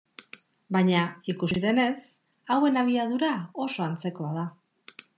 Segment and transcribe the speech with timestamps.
[0.77, 1.01] Baina,
[1.33, 2.07] ikusi denez,
[2.55, 3.33] hauen abiadura
[3.67, 4.51] oso antzekoa da.